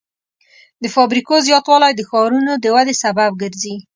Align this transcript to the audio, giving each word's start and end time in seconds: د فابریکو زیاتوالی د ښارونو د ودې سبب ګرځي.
د 0.83 0.85
فابریکو 0.95 1.33
زیاتوالی 1.47 1.91
د 1.95 2.01
ښارونو 2.09 2.53
د 2.57 2.65
ودې 2.75 2.95
سبب 3.03 3.31
ګرځي. 3.41 3.75